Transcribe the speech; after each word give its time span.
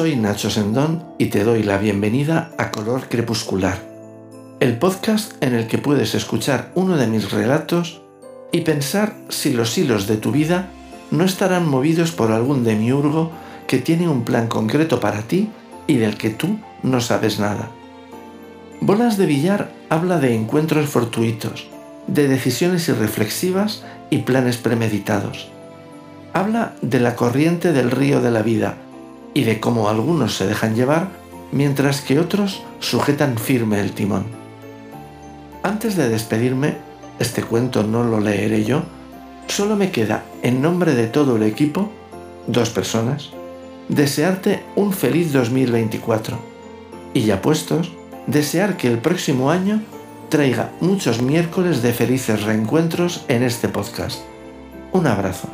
soy 0.00 0.16
Nacho 0.16 0.48
Sendón 0.48 1.04
y 1.18 1.26
te 1.26 1.44
doy 1.44 1.62
la 1.62 1.76
bienvenida 1.76 2.52
a 2.56 2.70
Color 2.70 3.10
Crepuscular, 3.10 3.82
el 4.58 4.78
podcast 4.78 5.34
en 5.44 5.54
el 5.54 5.66
que 5.66 5.76
puedes 5.76 6.14
escuchar 6.14 6.72
uno 6.74 6.96
de 6.96 7.06
mis 7.06 7.30
relatos 7.30 8.00
y 8.50 8.62
pensar 8.62 9.14
si 9.28 9.52
los 9.52 9.76
hilos 9.76 10.06
de 10.06 10.16
tu 10.16 10.32
vida 10.32 10.70
no 11.10 11.22
estarán 11.22 11.68
movidos 11.68 12.12
por 12.12 12.32
algún 12.32 12.64
demiurgo 12.64 13.30
que 13.66 13.76
tiene 13.76 14.08
un 14.08 14.24
plan 14.24 14.46
concreto 14.46 15.00
para 15.00 15.20
ti 15.20 15.50
y 15.86 15.96
del 15.96 16.16
que 16.16 16.30
tú 16.30 16.58
no 16.82 17.02
sabes 17.02 17.38
nada. 17.38 17.68
Bolas 18.80 19.18
de 19.18 19.26
billar 19.26 19.70
habla 19.90 20.18
de 20.18 20.34
encuentros 20.34 20.88
fortuitos, 20.88 21.68
de 22.06 22.26
decisiones 22.26 22.88
irreflexivas 22.88 23.84
y 24.08 24.20
planes 24.20 24.56
premeditados. 24.56 25.50
Habla 26.32 26.72
de 26.80 27.00
la 27.00 27.16
corriente 27.16 27.74
del 27.74 27.90
río 27.90 28.22
de 28.22 28.30
la 28.30 28.40
vida 28.40 28.78
y 29.34 29.44
de 29.44 29.60
cómo 29.60 29.88
algunos 29.88 30.36
se 30.36 30.46
dejan 30.46 30.74
llevar 30.74 31.08
mientras 31.52 32.00
que 32.00 32.18
otros 32.18 32.62
sujetan 32.80 33.38
firme 33.38 33.80
el 33.80 33.92
timón. 33.92 34.24
Antes 35.62 35.96
de 35.96 36.08
despedirme, 36.08 36.76
este 37.18 37.42
cuento 37.42 37.82
no 37.82 38.02
lo 38.04 38.20
leeré 38.20 38.64
yo, 38.64 38.82
solo 39.46 39.76
me 39.76 39.90
queda, 39.90 40.24
en 40.42 40.62
nombre 40.62 40.94
de 40.94 41.06
todo 41.06 41.36
el 41.36 41.42
equipo, 41.42 41.90
dos 42.46 42.70
personas, 42.70 43.30
desearte 43.88 44.62
un 44.76 44.92
feliz 44.92 45.32
2024 45.32 46.38
y 47.12 47.22
ya 47.22 47.42
puestos, 47.42 47.92
desear 48.26 48.76
que 48.76 48.88
el 48.88 48.98
próximo 48.98 49.50
año 49.50 49.82
traiga 50.28 50.70
muchos 50.80 51.20
miércoles 51.20 51.82
de 51.82 51.92
felices 51.92 52.44
reencuentros 52.44 53.24
en 53.28 53.42
este 53.42 53.68
podcast. 53.68 54.20
Un 54.92 55.06
abrazo. 55.06 55.48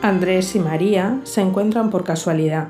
Andrés 0.00 0.54
y 0.54 0.60
María 0.60 1.20
se 1.24 1.40
encuentran 1.40 1.90
por 1.90 2.04
casualidad. 2.04 2.68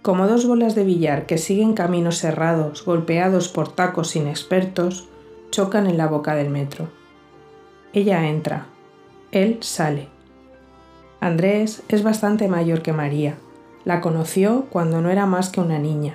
Como 0.00 0.26
dos 0.26 0.46
bolas 0.46 0.74
de 0.74 0.82
billar 0.82 1.26
que 1.26 1.36
siguen 1.36 1.74
caminos 1.74 2.16
cerrados, 2.16 2.86
golpeados 2.86 3.48
por 3.48 3.68
tacos 3.68 4.16
inexpertos, 4.16 5.10
chocan 5.50 5.86
en 5.86 5.98
la 5.98 6.06
boca 6.06 6.34
del 6.34 6.48
metro. 6.48 6.88
Ella 7.92 8.26
entra, 8.30 8.66
él 9.30 9.58
sale. 9.60 10.08
Andrés 11.20 11.82
es 11.88 12.02
bastante 12.02 12.48
mayor 12.48 12.80
que 12.80 12.94
María. 12.94 13.36
La 13.84 14.00
conoció 14.00 14.64
cuando 14.70 15.02
no 15.02 15.10
era 15.10 15.26
más 15.26 15.50
que 15.50 15.60
una 15.60 15.78
niña. 15.78 16.14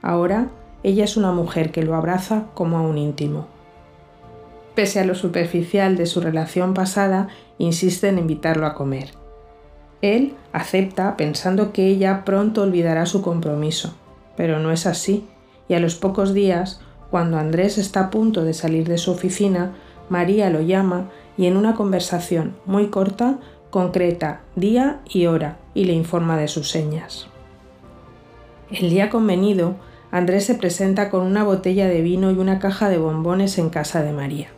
Ahora 0.00 0.48
ella 0.82 1.04
es 1.04 1.18
una 1.18 1.32
mujer 1.32 1.72
que 1.72 1.82
lo 1.82 1.94
abraza 1.94 2.46
como 2.54 2.78
a 2.78 2.80
un 2.80 2.96
íntimo. 2.96 3.48
Pese 4.74 5.00
a 5.00 5.04
lo 5.04 5.14
superficial 5.14 5.96
de 5.98 6.06
su 6.06 6.22
relación 6.22 6.72
pasada, 6.72 7.28
insiste 7.58 8.08
en 8.08 8.18
invitarlo 8.18 8.64
a 8.64 8.74
comer. 8.74 9.17
Él 10.00 10.34
acepta 10.52 11.16
pensando 11.16 11.72
que 11.72 11.86
ella 11.86 12.24
pronto 12.24 12.62
olvidará 12.62 13.06
su 13.06 13.22
compromiso, 13.22 13.94
pero 14.36 14.58
no 14.58 14.70
es 14.70 14.86
así, 14.86 15.26
y 15.68 15.74
a 15.74 15.80
los 15.80 15.96
pocos 15.96 16.34
días, 16.34 16.80
cuando 17.10 17.38
Andrés 17.38 17.78
está 17.78 18.00
a 18.00 18.10
punto 18.10 18.44
de 18.44 18.54
salir 18.54 18.86
de 18.88 18.98
su 18.98 19.10
oficina, 19.10 19.72
María 20.08 20.50
lo 20.50 20.60
llama 20.60 21.10
y 21.36 21.46
en 21.46 21.56
una 21.56 21.74
conversación 21.74 22.56
muy 22.64 22.88
corta 22.88 23.38
concreta 23.70 24.40
día 24.56 25.00
y 25.08 25.26
hora 25.26 25.58
y 25.74 25.84
le 25.84 25.92
informa 25.92 26.36
de 26.38 26.48
sus 26.48 26.70
señas. 26.70 27.28
El 28.70 28.90
día 28.90 29.10
convenido, 29.10 29.76
Andrés 30.10 30.44
se 30.44 30.54
presenta 30.54 31.10
con 31.10 31.22
una 31.22 31.44
botella 31.44 31.86
de 31.86 32.00
vino 32.00 32.30
y 32.30 32.38
una 32.38 32.58
caja 32.58 32.88
de 32.88 32.98
bombones 32.98 33.58
en 33.58 33.68
casa 33.68 34.02
de 34.02 34.12
María. 34.12 34.48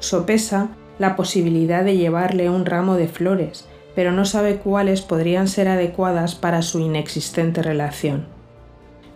Sopesa 0.00 0.68
la 0.98 1.14
posibilidad 1.14 1.84
de 1.84 1.96
llevarle 1.96 2.50
un 2.50 2.66
ramo 2.66 2.96
de 2.96 3.06
flores, 3.06 3.67
pero 3.98 4.12
no 4.12 4.24
sabe 4.24 4.58
cuáles 4.58 5.02
podrían 5.02 5.48
ser 5.48 5.66
adecuadas 5.66 6.36
para 6.36 6.62
su 6.62 6.78
inexistente 6.78 7.64
relación. 7.64 8.28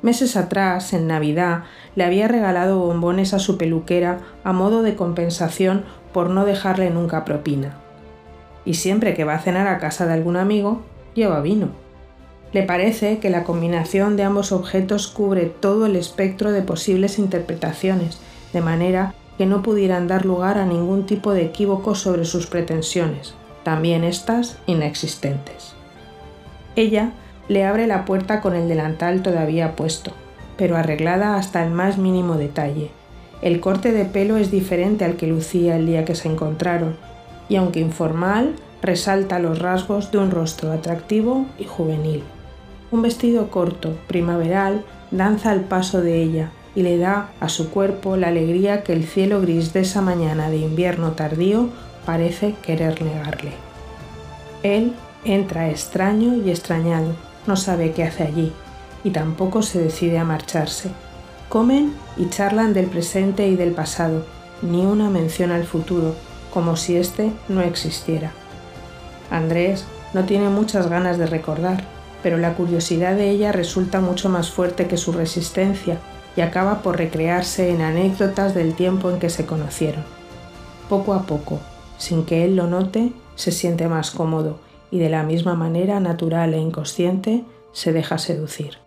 Meses 0.02 0.36
atrás, 0.36 0.92
en 0.92 1.06
Navidad, 1.06 1.62
le 1.94 2.02
había 2.02 2.26
regalado 2.26 2.80
bombones 2.80 3.32
a 3.32 3.38
su 3.38 3.58
peluquera 3.58 4.18
a 4.42 4.52
modo 4.52 4.82
de 4.82 4.96
compensación 4.96 5.84
por 6.12 6.30
no 6.30 6.44
dejarle 6.44 6.90
nunca 6.90 7.24
propina. 7.24 7.76
Y 8.64 8.74
siempre 8.74 9.14
que 9.14 9.22
va 9.22 9.34
a 9.34 9.38
cenar 9.38 9.68
a 9.68 9.78
casa 9.78 10.04
de 10.04 10.14
algún 10.14 10.36
amigo, 10.36 10.82
lleva 11.14 11.40
vino. 11.42 11.68
Le 12.52 12.64
parece 12.64 13.20
que 13.20 13.30
la 13.30 13.44
combinación 13.44 14.16
de 14.16 14.24
ambos 14.24 14.50
objetos 14.50 15.06
cubre 15.06 15.46
todo 15.46 15.86
el 15.86 15.94
espectro 15.94 16.50
de 16.50 16.62
posibles 16.62 17.20
interpretaciones, 17.20 18.18
de 18.52 18.62
manera 18.62 19.14
que 19.38 19.46
no 19.46 19.62
pudieran 19.62 20.08
dar 20.08 20.26
lugar 20.26 20.58
a 20.58 20.66
ningún 20.66 21.06
tipo 21.06 21.32
de 21.32 21.44
equívoco 21.44 21.94
sobre 21.94 22.24
sus 22.24 22.48
pretensiones, 22.48 23.36
también 23.62 24.04
estas 24.04 24.58
inexistentes. 24.66 25.74
Ella 26.76 27.12
le 27.48 27.64
abre 27.64 27.86
la 27.86 28.04
puerta 28.04 28.40
con 28.40 28.54
el 28.54 28.68
delantal 28.68 29.22
todavía 29.22 29.76
puesto, 29.76 30.12
pero 30.56 30.76
arreglada 30.76 31.36
hasta 31.36 31.64
el 31.64 31.70
más 31.70 31.98
mínimo 31.98 32.36
detalle. 32.36 32.90
El 33.42 33.60
corte 33.60 33.92
de 33.92 34.04
pelo 34.04 34.36
es 34.36 34.50
diferente 34.50 35.04
al 35.04 35.16
que 35.16 35.26
lucía 35.26 35.76
el 35.76 35.86
día 35.86 36.04
que 36.04 36.14
se 36.14 36.28
encontraron, 36.28 36.96
y 37.48 37.56
aunque 37.56 37.80
informal, 37.80 38.54
resalta 38.80 39.38
los 39.38 39.58
rasgos 39.58 40.10
de 40.10 40.18
un 40.18 40.30
rostro 40.30 40.72
atractivo 40.72 41.46
y 41.58 41.64
juvenil. 41.64 42.22
Un 42.90 43.02
vestido 43.02 43.50
corto, 43.50 43.96
primaveral, 44.06 44.84
danza 45.10 45.50
al 45.50 45.62
paso 45.62 46.00
de 46.00 46.22
ella 46.22 46.50
y 46.74 46.82
le 46.82 46.98
da 46.98 47.30
a 47.40 47.48
su 47.48 47.70
cuerpo 47.70 48.16
la 48.16 48.28
alegría 48.28 48.82
que 48.82 48.92
el 48.92 49.04
cielo 49.04 49.40
gris 49.40 49.72
de 49.72 49.80
esa 49.80 50.00
mañana 50.00 50.50
de 50.50 50.58
invierno 50.58 51.12
tardío 51.12 51.68
parece 52.04 52.54
querer 52.62 53.02
negarle. 53.02 53.52
Él 54.62 54.94
entra 55.24 55.70
extraño 55.70 56.36
y 56.36 56.50
extrañado, 56.50 57.14
no 57.46 57.56
sabe 57.56 57.92
qué 57.92 58.04
hace 58.04 58.24
allí 58.24 58.52
y 59.04 59.10
tampoco 59.10 59.62
se 59.62 59.80
decide 59.80 60.18
a 60.18 60.24
marcharse. 60.24 60.90
Comen 61.48 61.94
y 62.16 62.28
charlan 62.28 62.72
del 62.72 62.86
presente 62.86 63.46
y 63.48 63.56
del 63.56 63.72
pasado, 63.72 64.24
ni 64.62 64.84
una 64.86 65.10
mención 65.10 65.50
al 65.50 65.64
futuro, 65.64 66.14
como 66.52 66.76
si 66.76 66.96
éste 66.96 67.32
no 67.48 67.60
existiera. 67.62 68.32
Andrés 69.30 69.84
no 70.14 70.24
tiene 70.24 70.48
muchas 70.48 70.88
ganas 70.88 71.18
de 71.18 71.26
recordar, 71.26 71.84
pero 72.22 72.38
la 72.38 72.54
curiosidad 72.54 73.16
de 73.16 73.30
ella 73.30 73.52
resulta 73.52 74.00
mucho 74.00 74.28
más 74.28 74.50
fuerte 74.50 74.86
que 74.86 74.96
su 74.96 75.12
resistencia 75.12 75.98
y 76.36 76.40
acaba 76.40 76.82
por 76.82 76.96
recrearse 76.96 77.70
en 77.70 77.82
anécdotas 77.82 78.54
del 78.54 78.74
tiempo 78.74 79.10
en 79.10 79.18
que 79.18 79.30
se 79.30 79.44
conocieron. 79.44 80.04
Poco 80.88 81.14
a 81.14 81.22
poco, 81.22 81.60
sin 82.02 82.24
que 82.24 82.44
él 82.44 82.56
lo 82.56 82.66
note, 82.66 83.12
se 83.36 83.52
siente 83.52 83.86
más 83.86 84.10
cómodo 84.10 84.58
y 84.90 84.98
de 84.98 85.08
la 85.08 85.22
misma 85.22 85.54
manera 85.54 86.00
natural 86.00 86.52
e 86.52 86.58
inconsciente 86.58 87.44
se 87.70 87.92
deja 87.92 88.18
seducir. 88.18 88.78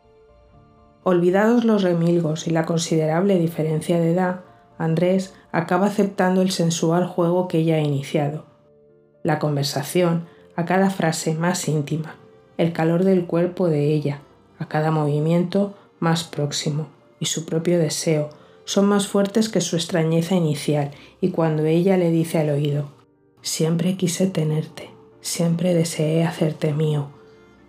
Olvidados 1.04 1.64
los 1.64 1.82
remilgos 1.82 2.46
y 2.46 2.50
la 2.50 2.66
considerable 2.66 3.40
diferencia 3.40 4.02
de 4.02 4.12
edad, 4.12 4.42
Andrés 4.78 5.34
acaba 5.54 5.88
aceptando 5.88 6.42
el 6.42 6.52
sensual 6.52 7.08
juego 7.08 7.48
que 7.48 7.60
ella 7.60 7.76
ha 7.76 7.80
iniciado. 7.80 8.44
La 9.24 9.40
conversación, 9.40 10.26
a 10.58 10.66
cada 10.66 10.90
frase 10.90 11.36
más 11.36 11.70
íntima, 11.70 12.18
el 12.58 12.74
calor 12.74 13.06
del 13.06 13.28
cuerpo 13.28 13.70
de 13.70 13.94
ella, 13.94 14.20
a 14.60 14.68
cada 14.68 14.92
movimiento 14.92 15.74
más 16.00 16.26
próximo, 16.26 16.88
y 17.22 17.28
su 17.28 17.46
propio 17.46 17.80
deseo, 17.80 18.30
son 18.66 18.88
más 18.88 19.08
fuertes 19.08 19.48
que 19.48 19.62
su 19.62 19.78
extrañeza 19.78 20.36
inicial, 20.36 20.92
y 21.22 21.30
cuando 21.30 21.64
ella 21.64 21.96
le 21.96 22.12
dice 22.12 22.40
al 22.40 22.50
oído, 22.50 22.95
Siempre 23.46 23.96
quise 23.96 24.26
tenerte, 24.26 24.90
siempre 25.22 25.76
deseé 25.76 26.24
hacerte 26.24 26.74
mío. 26.74 27.10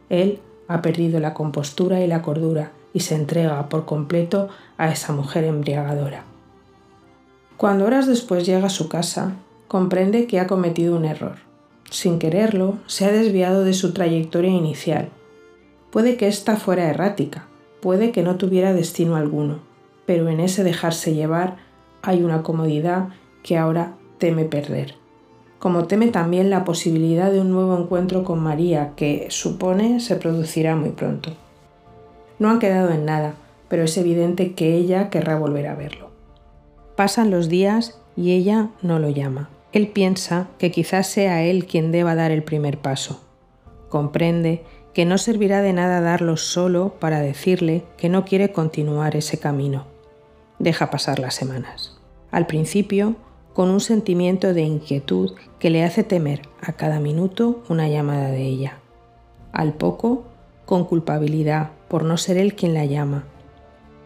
Él 0.09 0.41
ha 0.69 0.81
perdido 0.81 1.21
la 1.21 1.35
compostura 1.35 2.01
y 2.01 2.07
la 2.07 2.23
cordura 2.23 2.73
y 2.95 3.01
se 3.01 3.15
entrega 3.15 3.69
por 3.69 3.85
completo 3.85 4.49
a 4.79 4.91
esa 4.91 5.13
mujer 5.13 5.45
embriagadora. 5.45 6.25
Cuando 7.59 7.85
horas 7.85 8.07
después 8.07 8.47
llega 8.47 8.69
a 8.69 8.71
su 8.71 8.89
casa, 8.89 9.35
comprende 9.69 10.27
que 10.27 10.41
ha 10.41 10.47
cometido 10.47 10.97
un 10.97 11.05
error. 11.05 11.37
Sin 11.91 12.19
quererlo, 12.19 12.79
se 12.87 13.05
ha 13.05 13.13
desviado 13.13 13.63
de 13.63 13.75
su 13.75 13.93
trayectoria 13.93 14.51
inicial. 14.51 15.11
Puede 15.91 16.17
que 16.17 16.27
ésta 16.27 16.57
fuera 16.57 16.89
errática, 16.89 17.49
puede 17.83 18.13
que 18.13 18.23
no 18.23 18.37
tuviera 18.37 18.73
destino 18.73 19.15
alguno, 19.15 19.59
pero 20.07 20.31
en 20.31 20.41
ese 20.41 20.65
dejarse 20.65 21.13
llevar 21.13 21.59
hay 22.01 22.23
una 22.23 22.43
comodidad 22.43 23.11
que 23.43 23.59
ahora 23.59 23.93
teme 24.17 24.47
perder. 24.47 25.06
Como 25.67 25.89
teme 25.89 26.07
también 26.07 26.49
la 26.49 26.63
posibilidad 26.63 27.33
de 27.33 27.41
un 27.41 27.51
nuevo 27.51 27.77
encuentro 27.77 28.23
con 28.23 28.39
María 28.39 28.93
que, 28.95 29.27
supone, 29.31 29.99
se 29.99 30.15
producirá 30.15 30.77
muy 30.77 30.91
pronto. 30.91 31.33
No 32.39 32.51
han 32.51 32.61
quedado 32.61 32.93
en 32.93 33.05
nada, 33.05 33.35
pero 33.67 33.83
es 33.83 33.99
evidente 33.99 34.53
que 34.53 34.77
ella 34.77 35.11
querrá 35.11 35.37
volver 35.37 35.67
a 35.67 35.75
verlo. 35.75 36.11
Pasan 36.95 37.33
los 37.33 37.49
días 37.49 38.01
y 38.17 38.31
ella 38.31 38.69
no 38.81 39.01
lo 39.01 39.11
llama. 39.11 39.51
Él 39.73 39.89
piensa 39.89 40.47
que 40.59 40.71
quizás 40.71 41.09
sea 41.09 41.43
él 41.43 41.67
quien 41.67 41.91
deba 41.91 42.15
dar 42.15 42.31
el 42.31 42.45
primer 42.45 42.79
paso. 42.79 43.21
Comprende 43.89 44.63
que 44.95 45.05
no 45.05 45.19
servirá 45.19 45.63
de 45.63 45.73
nada 45.73 46.01
darlo 46.01 46.37
solo 46.37 46.95
para 47.01 47.19
decirle 47.19 47.83
que 47.97 48.09
no 48.09 48.25
quiere 48.25 48.53
continuar 48.53 49.17
ese 49.17 49.41
camino. 49.41 49.85
Deja 50.61 50.93
pasar 50.93 51.19
las 51.19 51.35
semanas. 51.35 51.99
Al 52.31 52.47
principio, 52.47 53.17
con 53.57 53.71
un 53.71 53.81
sentimiento 53.81 54.53
de 54.53 54.61
inquietud 54.61 55.33
que 55.59 55.71
le 55.71 55.83
hace 55.83 56.05
temer 56.05 56.43
a 56.61 56.75
cada 56.75 57.01
minuto 57.01 57.63
una 57.71 57.89
llamada 57.89 58.29
de 58.29 58.43
ella. 58.43 58.81
Al 59.51 59.73
poco, 59.73 60.25
con 60.67 60.85
culpabilidad 60.85 61.71
por 61.89 62.05
no 62.05 62.19
ser 62.19 62.37
él 62.37 62.55
quien 62.55 62.75
la 62.75 62.85
llama. 62.85 63.25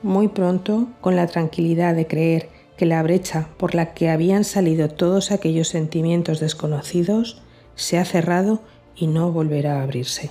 Muy 0.04 0.28
pronto, 0.28 0.86
con 1.00 1.16
la 1.16 1.26
tranquilidad 1.26 1.96
de 1.96 2.06
creer 2.06 2.48
que 2.76 2.86
la 2.86 3.02
brecha 3.02 3.48
por 3.56 3.74
la 3.74 3.92
que 3.92 4.08
habían 4.08 4.44
salido 4.44 4.88
todos 4.88 5.32
aquellos 5.32 5.66
sentimientos 5.66 6.38
desconocidos 6.38 7.42
se 7.74 7.98
ha 7.98 8.04
cerrado 8.04 8.60
y 8.94 9.08
no 9.08 9.32
volverá 9.32 9.80
a 9.80 9.82
abrirse. 9.82 10.30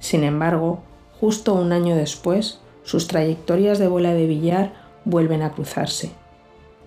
Sin 0.00 0.24
embargo, 0.24 0.82
justo 1.20 1.54
un 1.54 1.70
año 1.70 1.94
después, 1.94 2.58
sus 2.82 3.06
trayectorias 3.06 3.78
de 3.78 3.86
bola 3.86 4.12
de 4.12 4.26
billar 4.26 4.72
vuelven 5.04 5.42
a 5.42 5.52
cruzarse. 5.52 6.10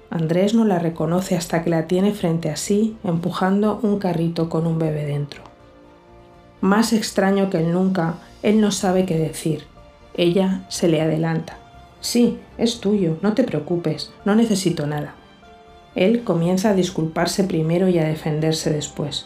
Andrés 0.09 0.54
no 0.54 0.65
la 0.65 0.80
reconoce 0.80 1.36
hasta 1.36 1.63
que 1.63 1.69
la 1.69 1.88
tiene 1.88 2.13
frente 2.13 2.50
a 2.50 2.56
sí, 2.56 2.98
empujando 3.04 3.80
un 3.83 4.00
carrito 4.00 4.50
con 4.50 4.65
un 4.65 4.80
bebé 4.80 5.06
dentro. 5.06 5.42
Más 6.62 6.94
extraño 6.94 7.50
que 7.50 7.57
el 7.57 7.71
nunca, 7.71 8.15
él 8.42 8.62
no 8.62 8.71
sabe 8.71 9.06
qué 9.06 9.18
decir. 9.18 9.65
Ella 10.15 10.65
se 10.69 10.88
le 10.88 11.01
adelanta. 11.01 11.57
Sí, 12.00 12.39
es 12.57 12.80
tuyo, 12.80 13.18
no 13.21 13.33
te 13.33 13.44
preocupes, 13.44 14.12
no 14.24 14.36
necesito 14.36 14.88
nada. 14.88 15.15
Él 15.95 16.24
comienza 16.24 16.69
a 16.69 16.74
disculparse 16.74 17.44
primero 17.44 17.89
y 17.89 18.00
a 18.00 18.07
defenderse 18.07 18.71
después. 18.71 19.25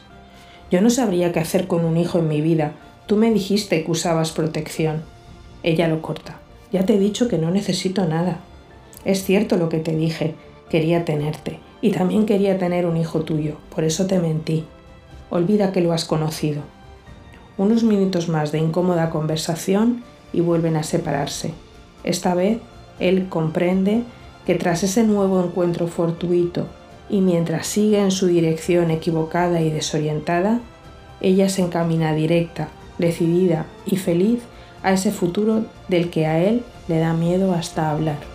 Yo 0.71 0.81
no 0.81 0.89
sabría 0.89 1.33
qué 1.33 1.39
hacer 1.39 1.67
con 1.67 1.83
un 1.85 1.97
hijo 1.97 2.19
en 2.19 2.29
mi 2.29 2.41
vida. 2.41 2.71
Tú 3.05 3.17
me 3.17 3.29
dijiste 3.29 3.83
que 3.83 3.91
usabas 3.91 4.31
protección. 4.31 5.03
Ella 5.63 5.89
lo 5.89 6.01
corta. 6.01 6.39
Ya 6.71 6.85
te 6.85 6.95
he 6.95 6.99
dicho 6.99 7.27
que 7.27 7.37
no 7.37 7.51
necesito 7.51 8.05
nada. 8.05 8.39
Es 9.03 9.23
cierto 9.23 9.57
lo 9.57 9.67
que 9.67 9.79
te 9.79 9.95
dije. 9.95 10.35
Quería 10.71 11.03
tenerte. 11.03 11.59
Y 11.81 11.91
también 11.91 12.25
quería 12.25 12.57
tener 12.57 12.85
un 12.85 12.95
hijo 12.95 13.21
tuyo. 13.21 13.57
Por 13.75 13.83
eso 13.83 14.07
te 14.07 14.19
mentí. 14.19 14.63
Olvida 15.29 15.73
que 15.73 15.81
lo 15.81 15.91
has 15.91 16.05
conocido. 16.05 16.61
Unos 17.57 17.83
minutos 17.83 18.29
más 18.29 18.53
de 18.53 18.59
incómoda 18.59 19.09
conversación 19.09 20.01
y 20.31 20.39
vuelven 20.39 20.77
a 20.77 20.83
separarse. 20.83 21.51
Esta 22.05 22.35
vez 22.35 22.59
él 22.99 23.27
comprende 23.27 24.03
que 24.45 24.55
tras 24.55 24.83
ese 24.83 25.03
nuevo 25.03 25.43
encuentro 25.43 25.87
fortuito 25.87 26.67
y 27.09 27.19
mientras 27.19 27.67
sigue 27.67 27.99
en 27.99 28.11
su 28.11 28.27
dirección 28.27 28.91
equivocada 28.91 29.59
y 29.59 29.71
desorientada, 29.71 30.61
ella 31.19 31.49
se 31.49 31.63
encamina 31.63 32.15
directa, 32.15 32.69
decidida 32.97 33.65
y 33.85 33.97
feliz 33.97 34.39
a 34.83 34.93
ese 34.93 35.11
futuro 35.11 35.65
del 35.89 36.09
que 36.09 36.27
a 36.27 36.39
él 36.41 36.63
le 36.87 36.99
da 36.99 37.13
miedo 37.13 37.53
hasta 37.53 37.91
hablar. 37.91 38.30